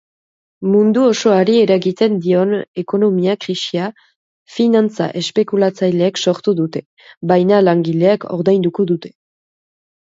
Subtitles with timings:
[0.75, 3.91] Mundu osoari eragiten dion ekonomia-krisia
[4.57, 6.87] finantza-espekulatzaileek sortu dute,
[7.35, 9.17] baina langileek ordainduko dute.